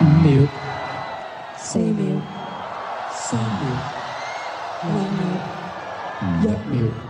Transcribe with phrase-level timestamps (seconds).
[0.00, 0.48] 五秒、
[1.58, 2.22] 四秒、
[3.12, 3.66] 三秒、
[4.82, 7.09] 两秒、一秒。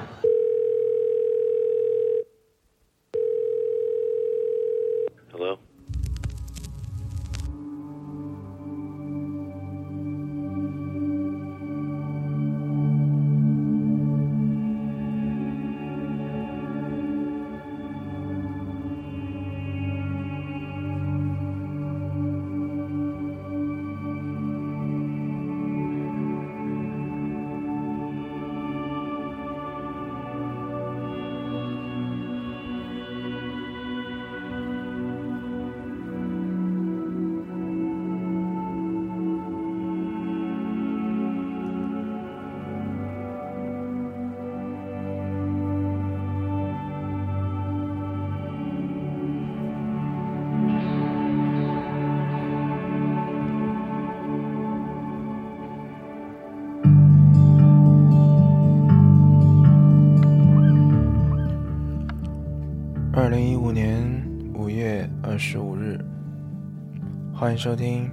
[67.61, 68.11] 收听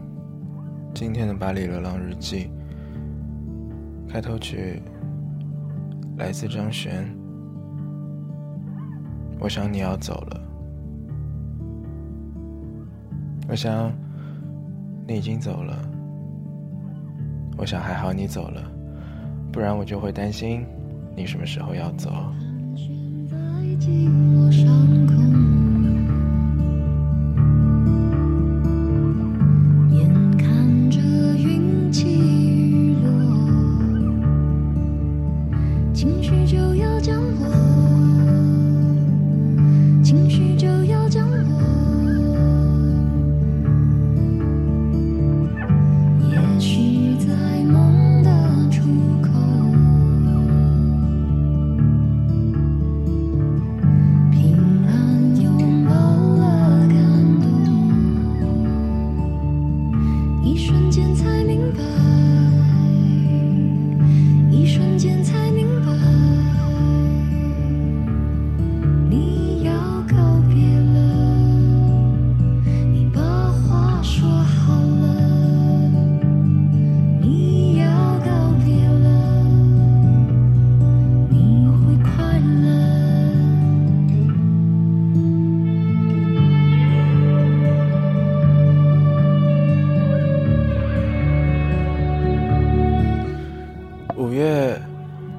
[0.94, 2.50] 今天的《巴黎流浪日记》。
[4.12, 4.82] 开头曲
[6.18, 7.10] 来自张悬，
[9.40, 10.42] 我想你要走了，
[13.48, 13.90] 我想
[15.08, 15.78] 你已经走了，
[17.58, 18.62] 我想还好你走了，
[19.50, 20.66] 不然我就会担心
[21.16, 22.12] 你什么时候要走。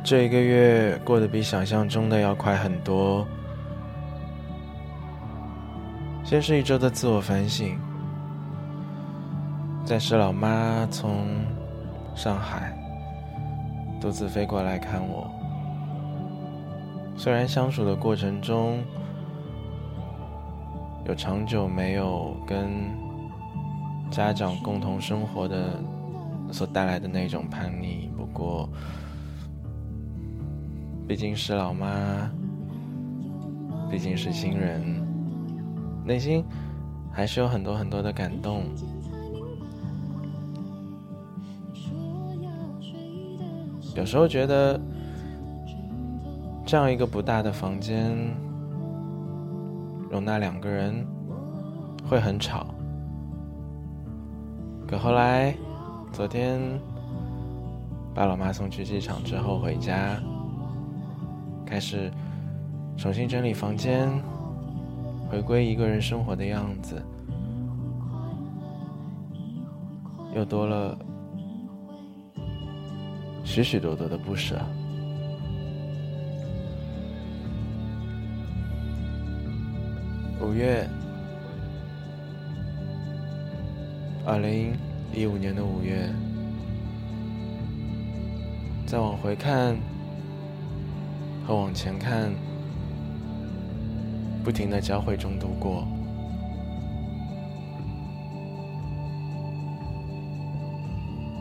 [0.09, 3.29] 这一个月过得比想象中的要快很多。
[6.25, 7.79] 先是一周的自我反省，
[9.85, 11.27] 再是老妈从
[12.15, 12.75] 上海
[14.01, 15.31] 独自飞过来看我。
[17.15, 18.83] 虽然相处的过程中
[21.07, 22.71] 有长久没有跟
[24.11, 25.79] 家长共同生活的
[26.51, 28.67] 所带来的那种叛逆，不过
[31.09, 32.31] 毕竟是老妈，
[33.91, 35.03] 毕竟是新人，
[36.05, 36.45] 内心
[37.11, 38.65] 还是有很多很多的感动。
[43.97, 44.79] 有时候觉得
[46.67, 48.15] 这样一个不大的房间
[50.11, 51.07] 容纳两个人
[52.07, 52.67] 会很吵。
[54.87, 55.57] 可后来，
[56.13, 56.61] 昨天
[58.15, 60.23] 把老妈送去机场之后回家，
[61.69, 62.11] 开始
[62.97, 64.09] 重新整理房间，
[65.29, 67.03] 回归一个人生活的样子，
[70.34, 70.99] 又多了
[73.45, 74.59] 许许多多的不舍。
[80.41, 80.89] 五月。
[84.25, 84.75] 二零
[85.15, 86.06] 一五年的五月，
[88.85, 89.75] 再往回看
[91.49, 92.31] 和往前看，
[94.45, 95.89] 不停的交汇中度过。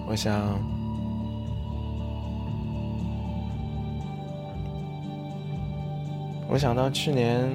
[0.08, 0.58] 我想，
[6.48, 7.52] 我想到去年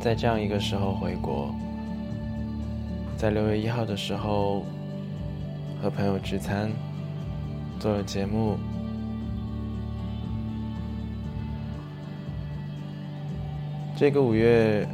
[0.00, 1.54] 在这样一个时候回国。
[3.16, 4.64] 在六月一号的时候，
[5.80, 6.68] 和朋友聚餐，
[7.78, 8.58] 做了节目。
[13.96, 14.86] 这个五月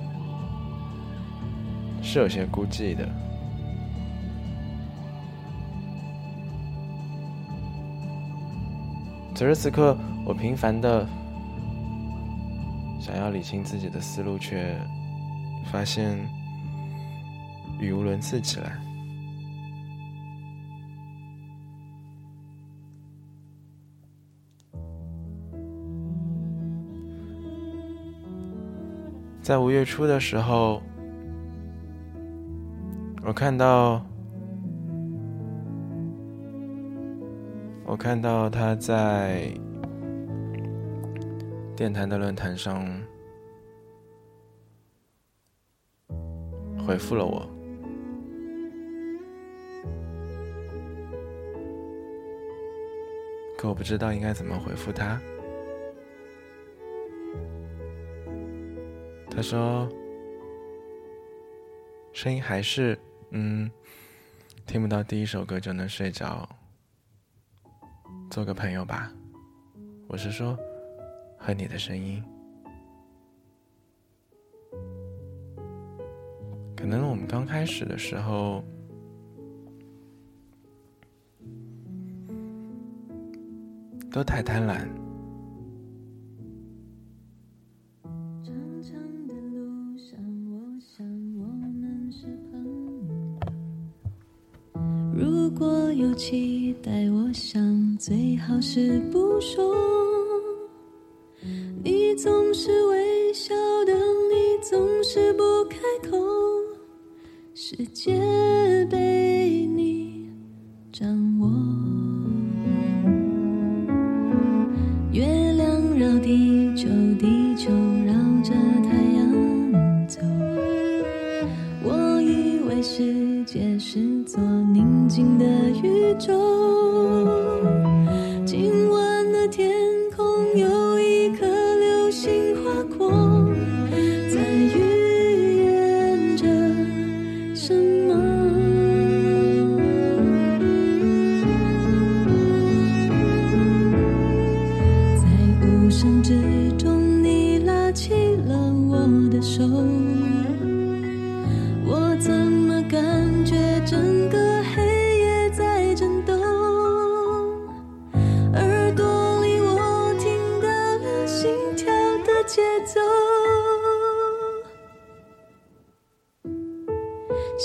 [2.02, 3.08] 是有些孤寂的。
[9.34, 11.08] 此时此刻我频繁的
[13.00, 14.76] 想要理清自己的思路却
[15.72, 16.18] 发现
[17.78, 18.89] 语无伦次起来。
[29.42, 30.80] 在五月初的时候，
[33.24, 34.04] 我看到，
[37.84, 39.52] 我看到他在
[41.74, 42.86] 电台的论坛上
[46.86, 47.48] 回复了我，
[53.58, 55.18] 可我不知道应该怎么回复他。
[59.40, 59.88] 他说
[62.12, 62.98] ：“声音还是
[63.30, 63.70] 嗯，
[64.66, 66.46] 听不到第一首歌就能睡着，
[68.30, 69.10] 做个朋友吧。”
[70.08, 70.54] 我是说，
[71.38, 72.22] 和你的声音，
[76.76, 78.62] 可能我们刚开始的时候
[84.12, 85.09] 都太贪婪。
[96.10, 99.76] 有期待，我想最好是不说。
[101.84, 103.54] 你总是微笑
[103.84, 105.78] 的，你总是不开
[106.10, 106.18] 口，
[107.54, 108.18] 世界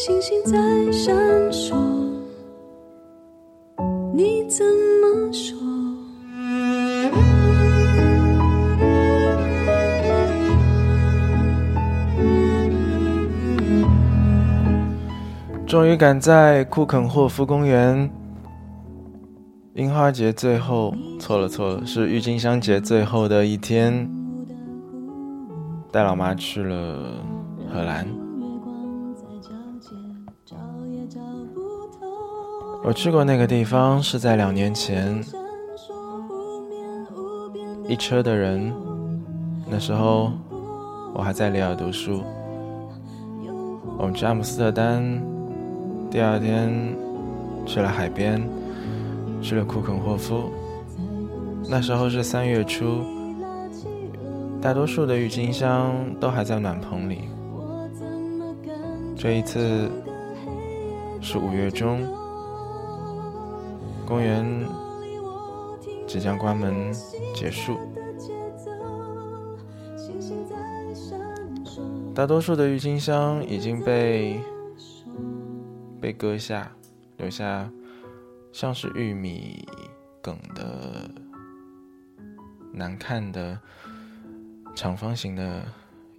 [0.06, 0.56] 星星在
[0.92, 1.16] 闪
[1.52, 1.76] 烁，
[4.14, 4.64] 你怎
[5.02, 5.58] 么说？
[15.66, 18.08] 终于赶在库肯霍夫公园
[19.74, 24.08] 樱花节最后，错了错了，是郁金香节最后的一天，
[25.92, 27.26] 带老妈去了
[27.74, 28.25] 荷兰。
[32.88, 35.20] 我去过那个地方，是在两年前，
[37.88, 38.72] 一车的人，
[39.68, 40.32] 那时候
[41.12, 42.22] 我还在里尔读书，
[43.98, 45.02] 我们去阿姆斯特丹。
[46.12, 46.96] 第二天
[47.66, 48.48] 去了海边，
[49.42, 50.52] 去了库肯霍夫。
[51.68, 53.04] 那时候是三月初，
[54.62, 57.22] 大多数的郁金香都还在暖棚里。
[59.18, 59.90] 这一次
[61.20, 62.00] 是五月中，
[64.06, 64.46] 公园
[66.08, 66.94] 即将关门
[67.34, 67.78] 结束。
[72.14, 74.40] 大多数的郁金香已经被。
[76.02, 76.72] 被割下，
[77.18, 77.68] 留下
[78.52, 79.68] 像是玉米
[80.22, 81.10] 梗的
[82.72, 83.60] 难看的
[84.76, 85.64] 长方形的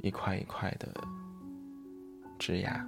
[0.03, 0.89] 一块一块的
[2.37, 2.85] 枝芽。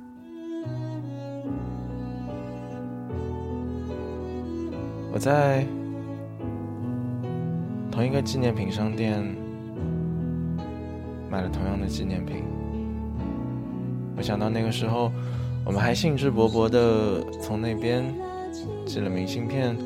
[5.19, 5.67] 我在
[7.91, 9.21] 同一个纪念品商店
[11.29, 12.45] 买了同样的纪念品。
[14.17, 15.11] 我想到那个时候。
[15.67, 18.03] 我们还兴致勃勃地从那边
[18.87, 19.77] 寄了明信片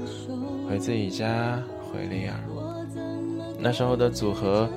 [0.69, 1.61] 回自己家，
[1.91, 2.35] 回利尔。
[3.59, 4.69] 那时候的组合，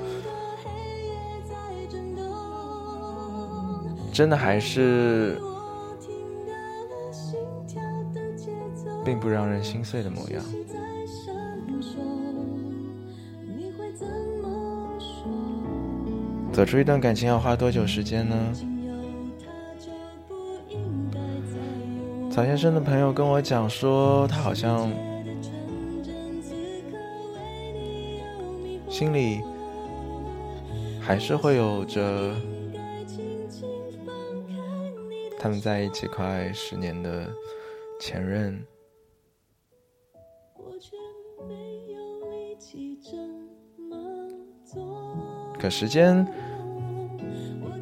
[4.12, 5.38] 真的还是
[9.06, 10.44] 并不让人心碎的模样。
[16.52, 18.36] 走出一段感情要花多久时间呢？
[22.32, 24.92] 曹先生的朋友跟我讲说，他好像
[28.90, 29.42] 心里
[31.00, 32.34] 还是会有着
[35.38, 37.30] 他们在一起快十年的
[38.00, 38.62] 前任。
[45.58, 46.26] 可时间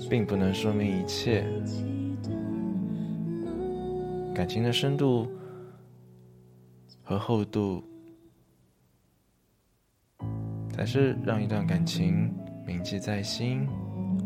[0.09, 1.43] 并不能说明一切，
[4.33, 5.27] 感情的深度
[7.01, 7.83] 和厚度，
[10.69, 12.33] 才是让一段感情
[12.65, 13.67] 铭记在心、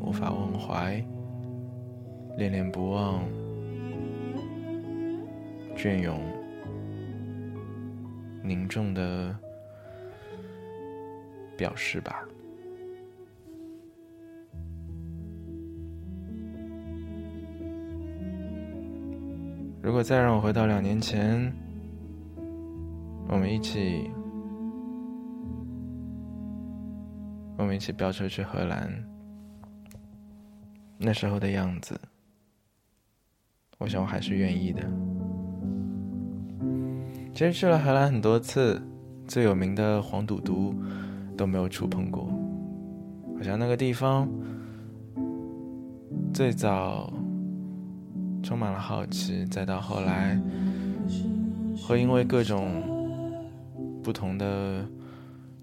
[0.01, 1.03] 无法忘怀、
[2.37, 3.23] 恋恋不忘、
[5.75, 6.19] 隽永、
[8.43, 9.33] 凝重的
[11.55, 12.26] 表示吧。
[19.87, 21.49] 如果再让我回到两年前，
[23.29, 24.11] 我们一起，
[27.57, 28.91] 我们一起飙车去荷兰，
[30.97, 31.97] 那时候的样子，
[33.77, 34.81] 我想我还是愿意的。
[37.33, 38.81] 其实去了荷兰很多次，
[39.25, 40.75] 最有名的黄赌毒
[41.37, 42.25] 都没有触碰过，
[43.37, 44.27] 好像那个地方
[46.33, 47.09] 最早。
[48.43, 50.39] 充满了好奇，再到后来，
[51.85, 52.81] 会因为各种
[54.01, 54.85] 不同的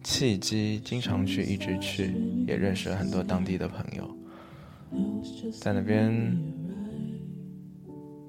[0.03, 2.15] 契机，经常去，一直去，
[2.47, 4.15] 也认识了很多当地的朋友，
[5.61, 6.13] 在那边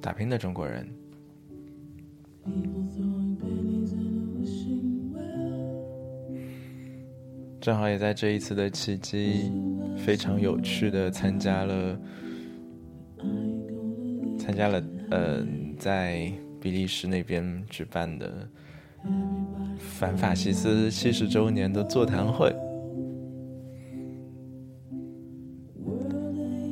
[0.02, 0.88] 打拼的中国人，
[7.60, 9.52] 正好也在这一次的契机，
[9.98, 12.00] 非常有趣的参加了。
[14.46, 15.44] 参加了呃，
[15.76, 18.48] 在比利时那边举办的
[19.80, 22.56] 反法西斯七十周年的座谈会，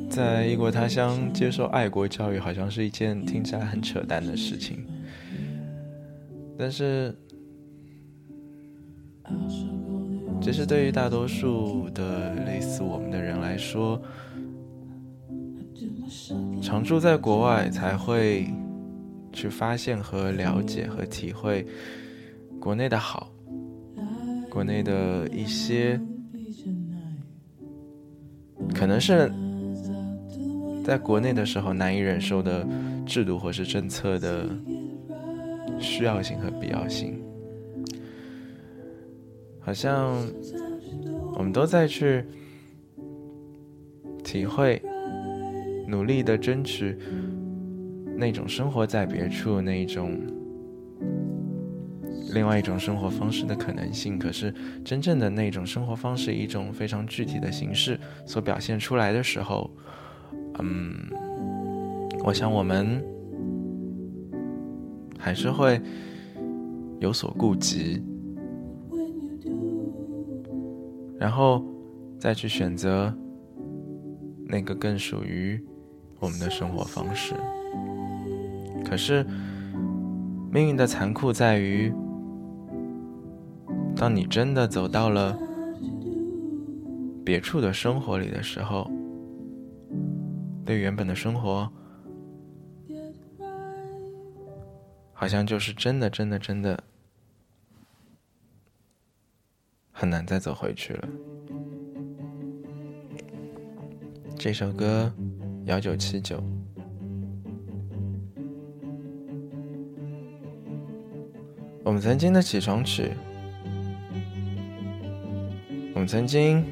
[0.08, 4.86] 在异国他乡接受爱国教育，好像是一件听起来很扯淡的事情，
[6.56, 7.12] 但是，
[10.40, 14.00] 其实对于大多数的类似我们的人来说。
[16.62, 18.46] 常住在国外，才会
[19.32, 21.66] 去发现和了解和体会
[22.58, 23.30] 国内的好，
[24.48, 26.00] 国内的一些
[28.74, 29.30] 可能是
[30.84, 32.66] 在国内的时候难以忍受的
[33.04, 34.48] 制度或是政策的
[35.78, 37.20] 需要性和必要性，
[39.60, 40.16] 好像
[41.34, 42.24] 我们都在去
[44.22, 44.80] 体会。
[45.86, 46.96] 努力的争取
[48.16, 50.20] 那种生活在别处那一种
[52.32, 54.52] 另外一种生活方式的可能性，可是
[54.84, 59.70] 真正的那种生活方式，一种非常具体的形式所表现出来的时候，
[60.58, 60.94] 嗯，
[62.24, 63.04] 我想我们
[65.18, 65.80] 还是会
[66.98, 68.02] 有所顾及，
[71.18, 71.64] 然后
[72.18, 73.14] 再去选择
[74.46, 75.62] 那个更属于。
[76.20, 77.34] 我们的生活方式，
[78.84, 79.24] 可是
[80.50, 81.92] 命运的残酷在于，
[83.94, 85.38] 当你真的走到了
[87.24, 88.90] 别处的生活里的时候，
[90.64, 91.70] 对原本的生活，
[95.12, 96.82] 好像就是真的、真的、真的
[99.92, 101.08] 很难再走回去了。
[104.38, 105.12] 这首歌。
[105.66, 106.42] 幺九七九，
[111.82, 113.12] 我们曾经的起床曲，
[115.94, 116.62] 我们曾经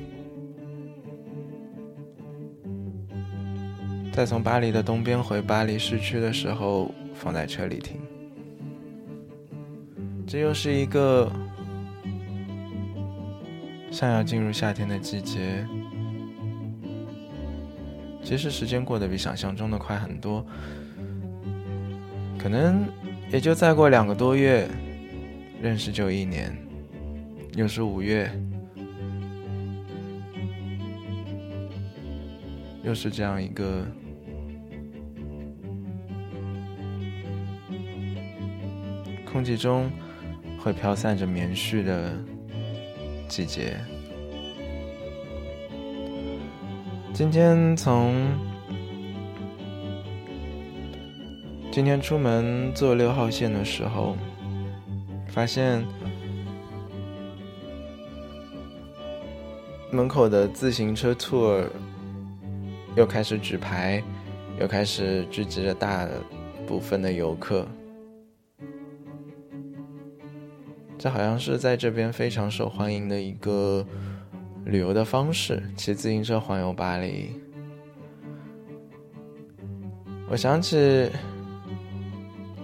[4.12, 7.98] 在从巴黎的东边回巴黎市区的时候放在车里听。
[10.26, 11.32] 这又是一个
[13.90, 15.66] 像要进入夏天的季节。
[18.32, 20.42] 其实时间过得比想象中的快很多，
[22.38, 22.88] 可能
[23.30, 24.66] 也就再过两个多月，
[25.60, 26.56] 认识就一年，
[27.54, 28.32] 又是五月，
[32.82, 33.86] 又是这样一个
[39.30, 39.90] 空气中
[40.58, 42.14] 会飘散着棉絮的
[43.28, 43.76] 季节。
[47.22, 48.36] 今天从
[51.70, 54.16] 今天出门坐六号线的时候，
[55.28, 55.84] 发现
[59.92, 61.64] 门口的自行车 tour
[62.96, 64.02] 又开始举牌，
[64.58, 66.08] 又开始聚集了大
[66.66, 67.64] 部分的游客。
[70.98, 73.86] 这好像是在这边非常受欢迎的一个
[74.64, 77.30] 旅游的方式，骑自行车环游巴黎。
[80.28, 81.10] 我想起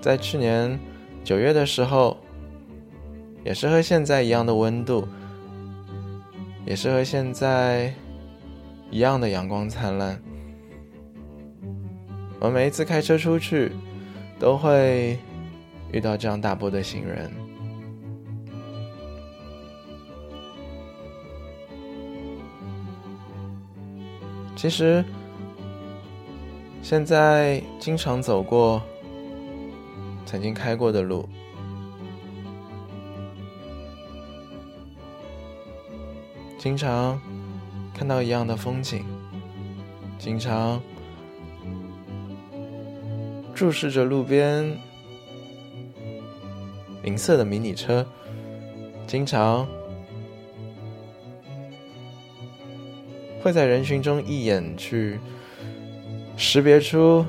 [0.01, 0.79] 在去年
[1.23, 2.17] 九月的时候，
[3.45, 5.07] 也是和现在一样的温度。
[6.67, 7.91] 也是和现在
[8.91, 10.21] 一样的阳光灿烂。
[12.39, 13.73] 我每一次开车出去，
[14.39, 15.19] 都会
[15.91, 17.33] 遇到这样大波的行人。
[24.59, 25.05] 其实，
[26.83, 28.83] 现在经常走过
[30.27, 31.29] 曾经开过的路。
[36.59, 37.21] 经常
[37.95, 39.05] 看到一样的风景，
[40.19, 40.83] 经常
[43.55, 44.77] 注视着路边
[47.05, 48.05] 银色的迷你车，
[49.07, 49.69] 经常
[53.49, 55.19] 会在人群中一眼去
[56.37, 57.25] 识别出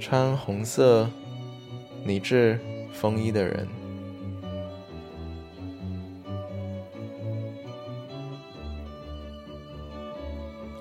[0.00, 1.08] 穿红色
[2.02, 2.58] 呢质
[2.92, 3.68] 风衣的人。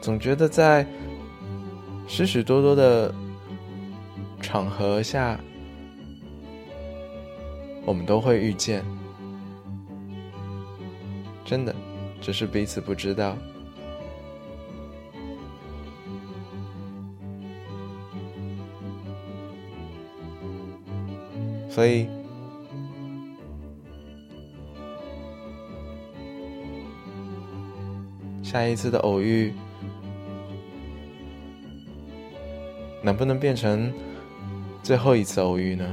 [0.01, 0.83] 总觉得在
[2.07, 3.13] 许许多多的
[4.41, 5.39] 场合下，
[7.85, 8.83] 我们都会遇见，
[11.45, 11.75] 真的，
[12.19, 13.37] 只是彼此不知道。
[21.75, 22.07] 所以，
[28.41, 29.53] 下一次的偶遇。
[33.03, 33.93] 能不能变成
[34.81, 35.85] 最后一次偶遇呢？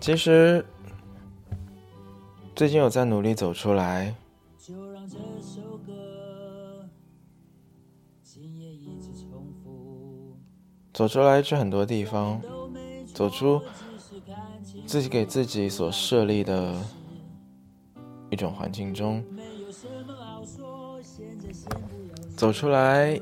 [0.00, 0.64] 其实，
[2.56, 4.14] 最近有在努力走出来，
[10.94, 12.40] 走出来去很多地方，
[13.14, 13.60] 走出
[14.86, 16.74] 自己给自己所设立的
[18.30, 19.22] 一种环境中，
[22.34, 23.20] 走出来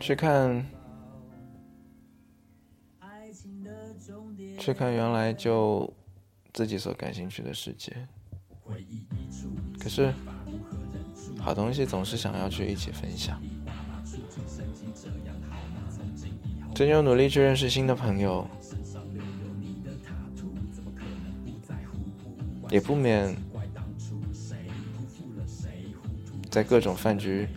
[0.00, 0.66] 去看。
[4.62, 5.92] 去看原来就
[6.52, 8.06] 自己所感兴趣的世界，
[9.80, 10.14] 可是
[11.40, 13.42] 好东西总是想要去一起分享。
[16.72, 18.46] 最近努力去认识新的朋友，
[22.70, 23.34] 也不免
[26.48, 27.48] 在各种饭局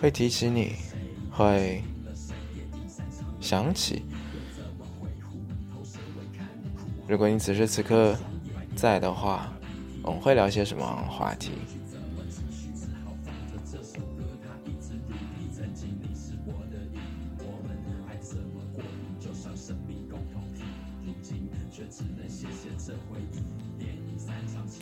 [0.00, 0.72] 会提起你，
[1.30, 1.80] 会
[3.40, 4.02] 想起。
[7.10, 8.16] 如果你此时此刻
[8.76, 9.52] 在的话，
[10.00, 11.50] 我们会聊些什么话题？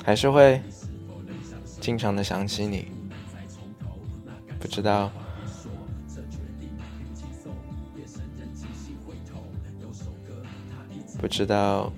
[0.05, 0.61] 还是会
[1.81, 2.89] 经常的想起你，
[4.61, 5.11] 不知道，
[11.19, 11.91] 不知道。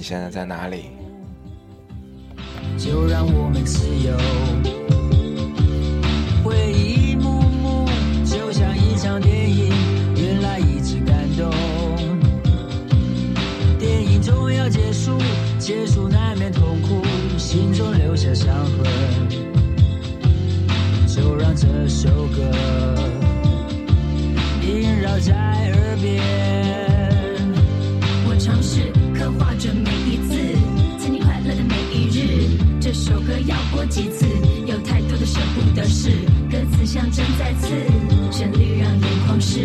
[0.00, 0.84] 你现在在哪里？
[2.78, 4.16] 就让我们自由，
[6.42, 7.86] 回忆一幕幕，
[8.24, 9.70] 就像一场电影，
[10.16, 11.50] 原来一直感动。
[13.78, 15.18] 电影终要结束，
[15.58, 17.02] 结束难免痛苦，
[17.36, 19.28] 心中留下伤痕。
[21.06, 22.50] 就让这首歌
[24.62, 26.49] 萦绕在耳边。
[32.92, 34.26] 这首歌要播几次？
[34.66, 36.10] 有太多的舍不得是，
[36.50, 37.68] 歌词像针在刺，
[38.32, 39.60] 旋律让眼眶湿。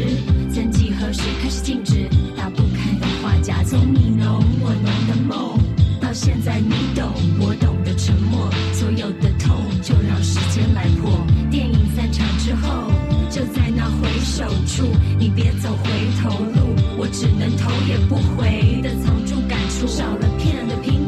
[0.54, 2.08] 曾几何时开始静止，
[2.38, 5.58] 打不开的画夹，从你浓我浓的梦，
[6.00, 11.26] 到现在你懂我懂的沉默，所有的痛就让时间来破。
[11.50, 12.92] 电影散场之后，
[13.32, 14.86] 就在那回首处，
[15.18, 15.90] 你别走回
[16.22, 21.05] 头路，我只能头也不回的藏住感触，少了片的拼。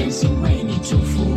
[0.00, 1.34] 真心为你祝福，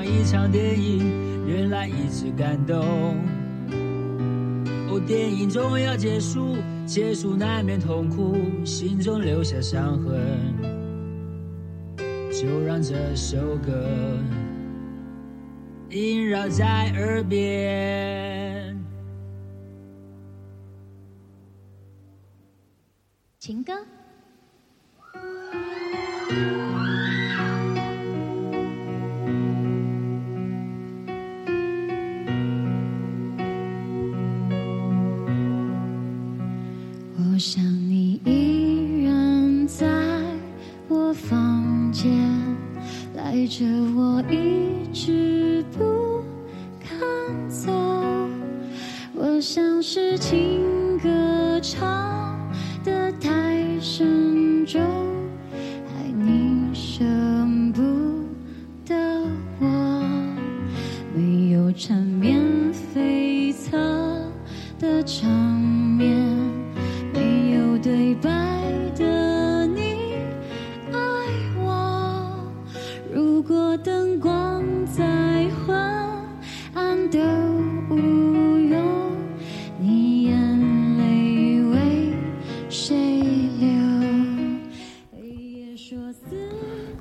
[0.00, 2.78] 像一场电影，原来一直感动。
[4.88, 8.34] 哦，电影终要结束，结束难免痛苦，
[8.64, 10.18] 心中留下伤痕。
[12.32, 13.86] 就让这首歌
[15.90, 18.74] 萦绕在耳边。
[23.38, 23.74] 情歌。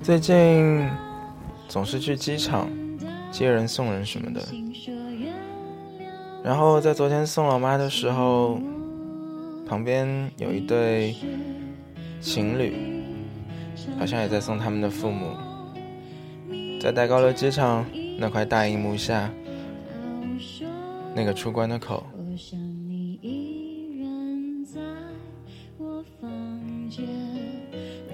[0.09, 0.89] 最近
[1.67, 2.67] 总是去机场
[3.31, 4.41] 接人送人什么的，
[6.43, 8.59] 然后在昨天送老妈的时候，
[9.67, 11.15] 旁边有一对
[12.19, 13.03] 情侣，
[13.99, 15.27] 好像也在送他们的父母。
[16.81, 17.85] 在戴高乐机场
[18.17, 19.29] 那块大荧幕下，
[21.13, 22.03] 那个出关的口，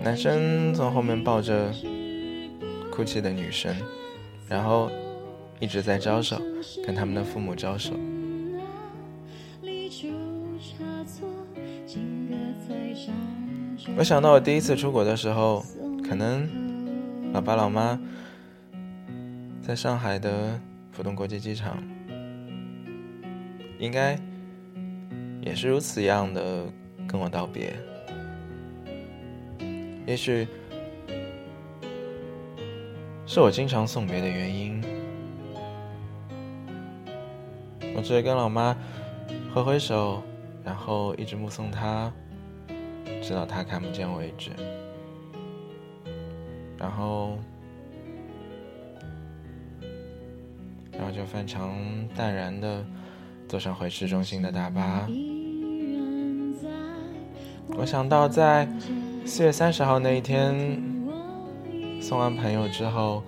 [0.06, 1.74] 男生从后面抱着
[2.92, 3.76] 哭泣的女生，
[4.48, 4.88] 然后
[5.60, 6.40] 一直在招手，
[6.86, 7.92] 跟他们的父母招手。
[13.98, 15.66] 我想到我第一次出国的时候，
[16.08, 16.48] 可能
[17.34, 18.00] 老爸老妈
[19.60, 20.62] 在上海的
[20.96, 21.84] 浦东国际机场，
[23.80, 24.16] 应该
[25.42, 26.64] 也是如此一样的
[27.08, 27.74] 跟我道别。
[30.06, 30.48] 也许
[33.26, 34.82] 是我经常送别的原因，
[37.96, 38.76] 我只会跟老妈
[39.54, 40.22] 挥挥手，
[40.64, 42.12] 然后一直目送她。
[43.22, 44.52] 直到她看不见为止。
[46.78, 47.40] 然后，
[50.92, 51.74] 然后就非常
[52.16, 52.86] 淡然的
[53.48, 55.08] 坐上回市中心的大巴。
[57.70, 58.68] 我想到在
[59.26, 60.82] 四月三十号那一天
[62.00, 63.24] 送完朋友之后，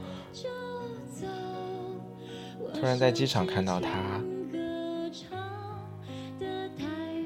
[2.73, 3.89] 突然在机场看到他。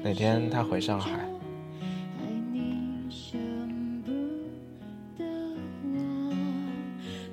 [0.02, 1.20] 那天他回上海。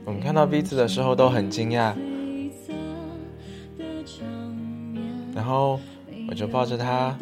[0.05, 0.11] 我。
[0.19, 1.93] 们看到彼此的时候都很惊讶，
[5.33, 5.79] 然后
[6.27, 7.17] 我就抱着他，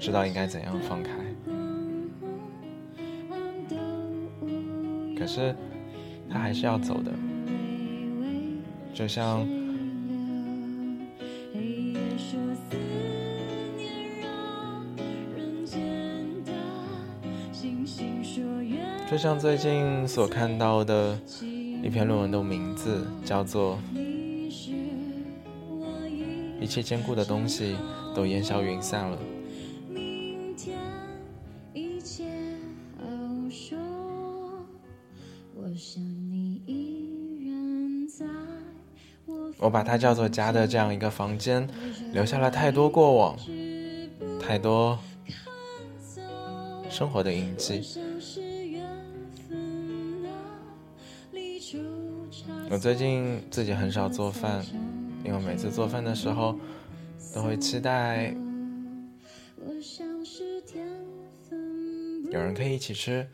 [0.00, 1.10] 知道应该怎样放开。
[5.18, 5.54] 可是
[6.30, 7.12] 他还是要走的，
[8.94, 9.46] 就像
[19.10, 21.18] 就像最近所看到的
[21.82, 23.78] 一篇论文的名字叫做
[26.58, 27.76] “一切坚固的东西
[28.14, 29.18] 都烟消云散了”。
[39.70, 41.64] 我把它叫做家的这样一个房间，
[42.12, 43.38] 留下了太多过往，
[44.40, 44.98] 太多
[46.90, 47.80] 生活的印记。
[52.68, 54.66] 我最近自己很少做饭，
[55.24, 56.58] 因为每次做饭的时候
[57.32, 58.34] 都会期待
[62.32, 63.24] 有人可以一起吃。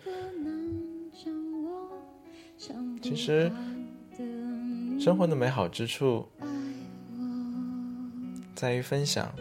[3.00, 3.50] 其实，
[5.06, 6.28] 生活的美好之处
[8.56, 9.32] 在于分享，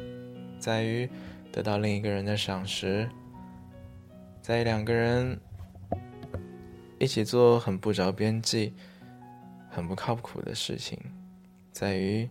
[0.60, 1.10] 在于
[1.51, 3.10] 得到另一个人的赏识，
[4.43, 5.41] 在于两个人
[6.99, 8.75] 一起做很不着边际。
[9.71, 10.99] 很不靠谱的事情，
[11.71, 12.30] 在于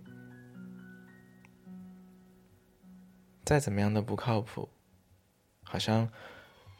[3.44, 4.68] 再怎么样的不靠谱，
[5.64, 6.08] 好像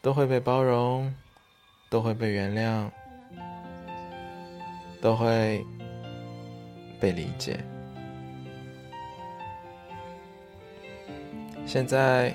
[0.01, 1.13] 都会被包容，
[1.91, 2.93] 都会被原谅，
[5.03, 5.67] 都会
[7.05, 7.61] 被理解。
[11.67, 12.35] 现在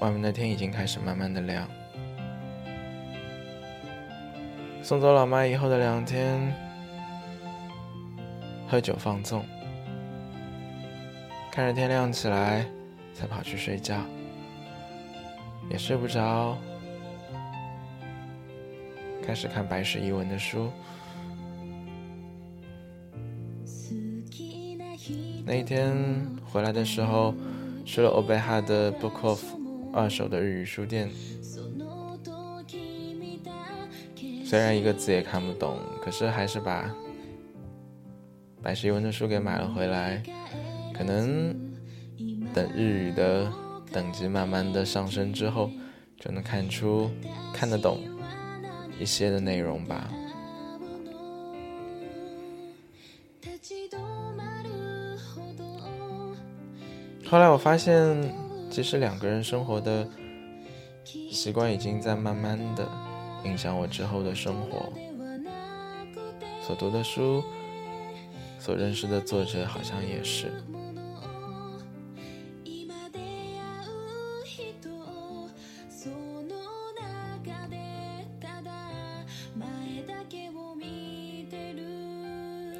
[0.00, 1.68] 外面的天已经开始慢慢的亮，
[4.80, 6.54] 送走老妈以后的两天。
[8.68, 9.44] 喝酒放纵，
[11.50, 12.64] 看着天亮起来，
[13.12, 13.96] 才跑去睡觉，
[15.68, 16.56] 也睡不着，
[19.24, 20.70] 开始看白石一文的书。
[25.48, 25.94] 那一天
[26.50, 27.32] 回来的时候，
[27.84, 29.40] 去了欧贝哈的 Book of
[29.92, 31.08] 二手的日语书店，
[34.44, 36.92] 虽然一个字也看不懂，可是还是把。
[38.60, 40.20] 白石文的书给买了回来，
[40.92, 41.54] 可能
[42.52, 43.48] 等日语的
[43.92, 45.70] 等级慢慢的上升之后，
[46.18, 47.08] 就能看出
[47.54, 48.00] 看得懂
[48.98, 50.10] 一些的内容吧。
[57.28, 58.32] 后来我发现，
[58.70, 60.08] 其实两个人生活的
[61.04, 62.88] 习惯已经在慢慢的
[63.44, 64.92] 影响我之后的生活，
[66.62, 67.42] 所读的书。
[68.58, 70.52] 所认识的作者好像也是。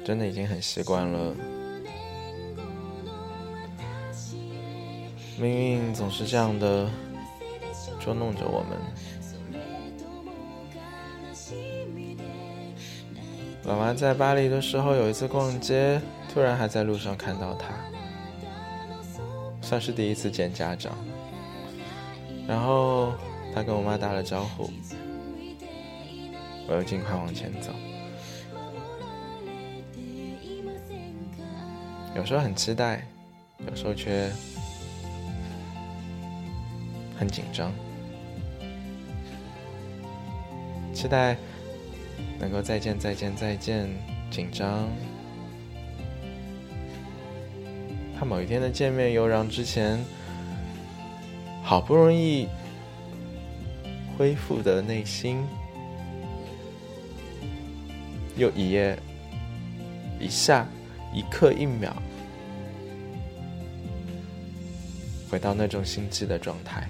[0.03, 1.35] 真的已经很习惯了，
[5.39, 6.89] 命运总是这样的
[7.99, 8.77] 捉弄着我们。
[13.63, 16.01] 老妈在巴黎的时候，有一次逛街，
[16.33, 17.67] 突然还在路上看到他，
[19.61, 20.93] 算是第一次见家长。
[22.47, 23.11] 然后
[23.53, 24.69] 他跟我妈打了招呼，
[26.67, 27.71] 我又尽快往前走。
[32.15, 33.05] 有时候很期待，
[33.69, 34.31] 有时候却
[37.17, 37.71] 很紧张，
[40.93, 41.35] 期待。
[42.39, 43.89] 能够再见再见再见，
[44.29, 44.87] 紧张。
[48.15, 49.99] 怕某一天的见面又让之前
[51.63, 52.47] 好不容易
[54.15, 55.43] 恢复的内心，
[58.35, 58.97] 又一夜、
[60.19, 60.67] 一下、
[61.11, 61.91] 一刻、一秒，
[65.31, 66.87] 回到那种心悸的状态。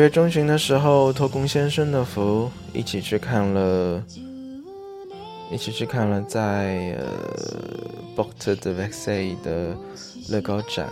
[0.00, 4.02] 月中旬的时候，托龚先生的福，一起去看了，
[5.50, 7.04] 一起去看了在呃
[8.16, 9.76] b o c t de Vex Aid 的
[10.30, 10.88] 乐高展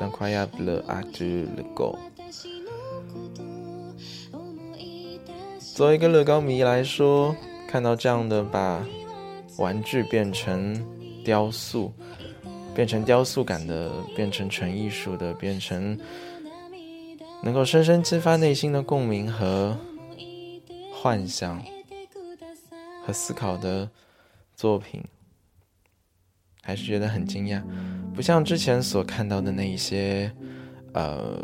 [0.00, 1.96] ，Incroyable Art de Lego。
[5.76, 7.36] 作为一个乐高迷来说，
[7.68, 8.84] 看到这样的把
[9.58, 10.84] 玩具变成
[11.24, 11.92] 雕塑，
[12.74, 15.96] 变成雕塑感的，变成纯艺术的，变成。
[17.44, 19.76] 能够深深激发内心的共鸣和
[20.92, 21.60] 幻想
[23.04, 23.90] 和思考的
[24.54, 25.02] 作品，
[26.62, 27.60] 还是觉得很惊讶。
[28.14, 30.30] 不像之前所看到的那一些，
[30.92, 31.36] 呃，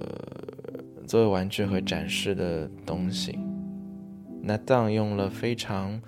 [1.05, 3.37] 作为玩具和展示的东西。
[4.41, 6.01] 那当用了非常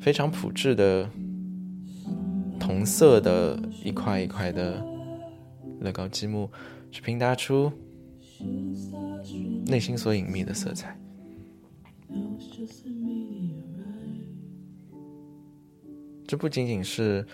[0.00, 1.08] 非常朴质的
[2.58, 4.84] 同色的一块一块的
[5.80, 6.50] 乐高积木。
[6.90, 7.72] 去拼搭出
[9.66, 10.98] 内心所隐秘的色彩。
[16.26, 17.26] 这不仅仅是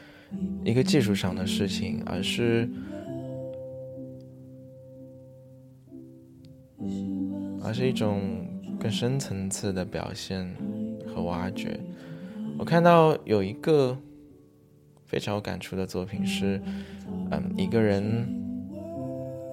[0.64, 2.69] 一个技术上的事情，而是
[7.62, 8.47] 而是一种
[8.79, 10.51] 更深层次的表现
[11.07, 11.79] 和挖掘。
[12.59, 13.97] 我看到有一个
[15.05, 16.61] 非常有感触的作品是，
[17.31, 18.45] 嗯，一个人。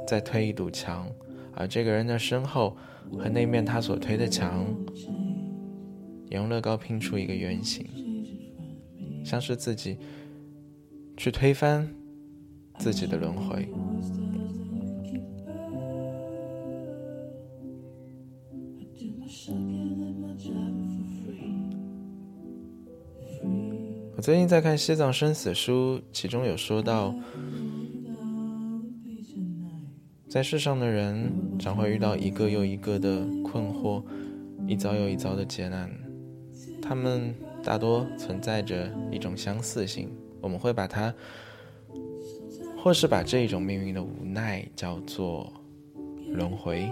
[0.05, 1.07] 再推一堵墙，
[1.55, 2.75] 而这个人的身后
[3.17, 4.65] 和那面他所推的墙，
[6.29, 7.85] 也用乐高拼出一个圆形，
[9.23, 9.97] 像是自己
[11.15, 11.87] 去推翻
[12.77, 13.67] 自己的轮回。
[24.15, 27.15] 我最近在看《西藏生死书》，其中有说到。
[30.33, 34.01] 在世上的人，常会遇到一个又一个的困惑，
[34.65, 35.87] 一遭又一遭的劫难。
[36.81, 40.09] 他们大多存在着一种相似性，
[40.41, 41.13] 我们会把它，
[42.75, 45.53] 或是把这一种命运的无奈叫做
[46.31, 46.89] 轮回。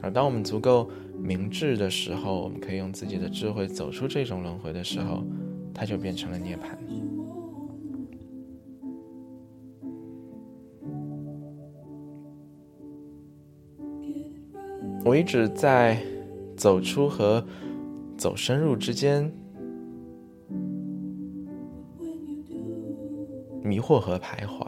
[0.00, 5.22] 而当我们足够明智的时候，我们可以用自己的智慧走出这种轮回的时候，
[5.74, 7.03] 它就变成了涅槃。
[15.04, 15.98] 我一直在
[16.56, 17.46] 走出和
[18.16, 19.30] 走深入之间
[23.62, 24.66] 迷惑和徘徊，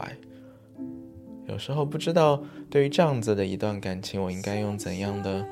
[1.47, 5.43] 有时候不知道对于这样子的一段感情，我应该用怎样的，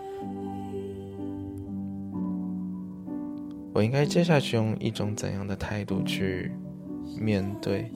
[3.74, 6.52] 我应该接下去用一种怎样的态度去
[7.20, 7.92] 面对。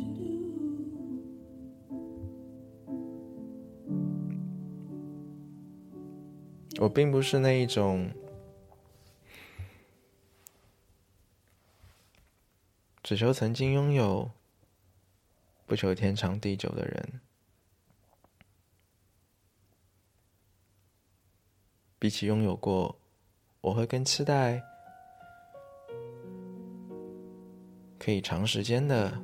[6.81, 8.09] 我并不是那一种
[13.03, 14.31] 只求曾经拥有、
[15.65, 17.19] 不求天长地久的人。
[21.99, 22.97] 比起拥有过，
[23.59, 24.63] 我会更期待
[27.99, 29.21] 可以长时间的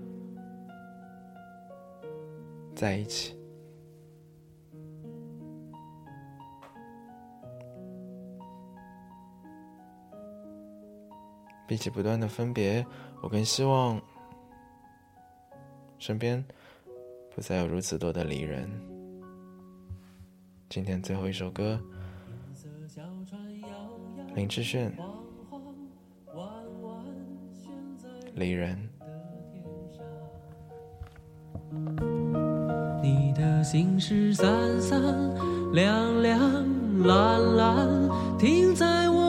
[2.76, 3.45] 在一起。
[11.68, 12.86] 比起不断的分别，
[13.22, 14.00] 我更希望
[15.98, 16.44] 身边
[17.34, 18.70] 不再有如此多的离人。
[20.70, 21.80] 今天最后一首歌，
[24.36, 24.96] 林志炫，
[28.36, 28.78] 《离人》。
[33.02, 35.02] 你的心事散散，
[35.74, 36.40] 凉凉，
[37.04, 39.25] 蓝蓝，停在我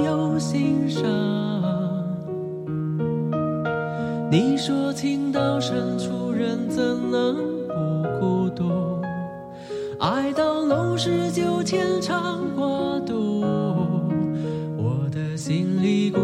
[0.00, 1.02] 有心上。
[4.30, 7.36] 你说情到深处人怎能
[7.68, 7.74] 不
[8.18, 8.70] 孤独？
[10.00, 12.64] 爱到浓时就牵肠挂
[13.06, 13.40] 肚，
[14.76, 16.18] 我的心里孤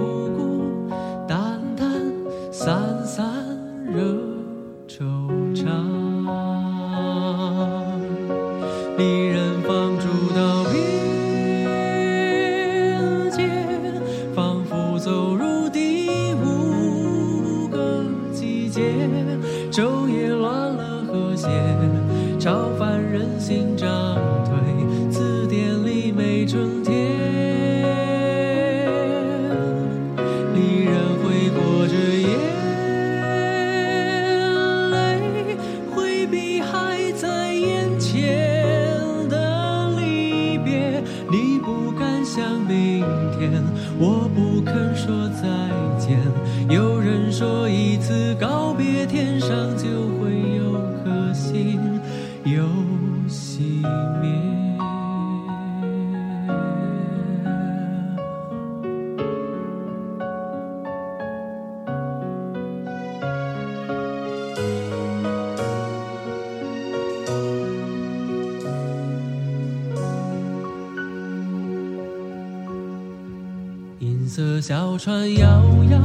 [74.68, 75.48] 小船摇
[75.90, 75.98] 摇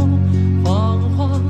[0.63, 1.41] 晃晃，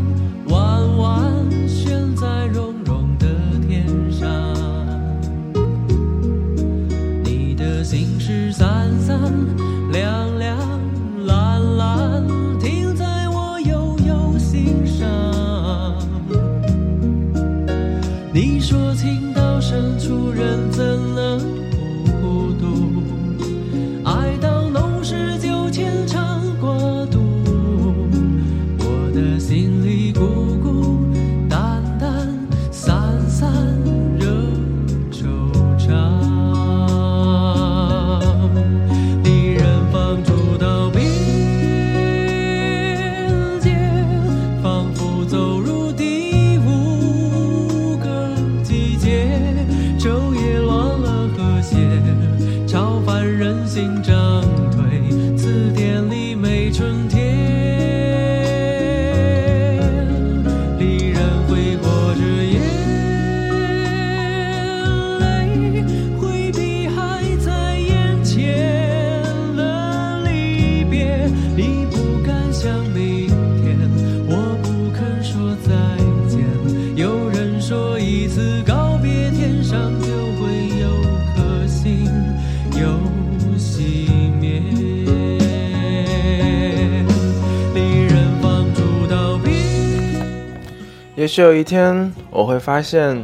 [91.33, 93.19] 许有一天，我会发现，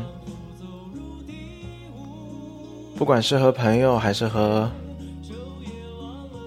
[2.98, 4.68] 不管是和朋友还是和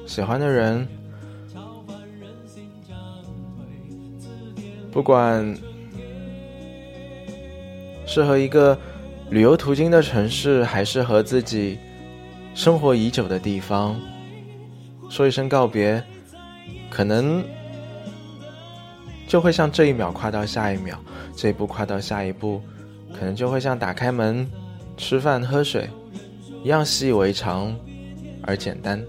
[0.04, 0.88] 喜欢的人，
[4.90, 5.56] 不管
[8.06, 8.76] 是和一个
[9.30, 11.78] 旅游途经的城市，还是和自己
[12.56, 13.94] 生活已久的地方，
[15.08, 16.02] 说一声告别，
[16.90, 17.40] 可能
[19.28, 20.98] 就会像这一秒跨到下一秒，
[21.35, 22.61] 这一步跨到下一步，
[23.12, 24.49] 可能就会像打开门、
[24.97, 25.89] 吃饭、喝水
[26.62, 27.76] 一样习以为常
[28.43, 29.03] 而简单。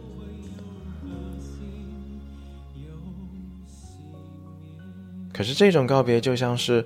[5.33, 6.85] 可是这种告别就像是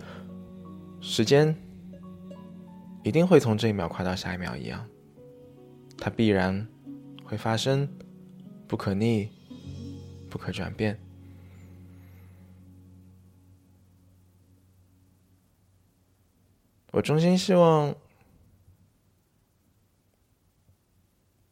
[1.02, 1.54] 时间
[3.04, 4.86] 一定会从这一秒跨到下一秒一样，
[5.98, 6.68] 它必然
[7.24, 7.88] 会发生，
[8.68, 9.30] 不可逆，
[10.30, 10.98] 不可转变。
[16.92, 17.94] 我衷心希望，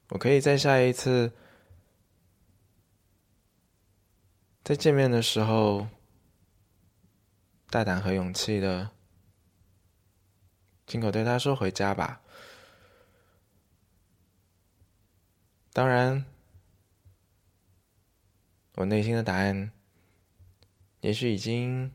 [0.09, 1.33] 我可以在下一次
[4.63, 5.87] 再见面的时候，
[7.69, 8.89] 大胆和勇气的
[10.87, 12.21] 亲口对他说：“回家吧。”
[15.73, 16.25] 当然，
[18.75, 19.71] 我内心的答案
[21.01, 21.91] 也许已经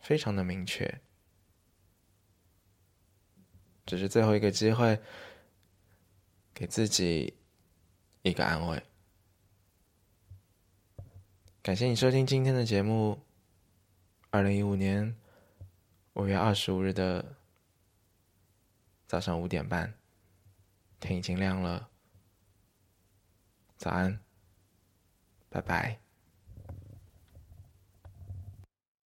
[0.00, 1.00] 非常的明确。
[3.86, 5.00] 只是最后一个机会，
[6.52, 7.34] 给自己
[8.22, 8.82] 一个安慰。
[11.62, 13.20] 感谢你收听今天的节目。
[14.30, 15.16] 二零一五年
[16.14, 17.36] 五月二十五日的
[19.06, 19.94] 早上五点半，
[20.98, 21.88] 天已经亮了。
[23.76, 24.18] 早安，
[25.48, 26.03] 拜拜。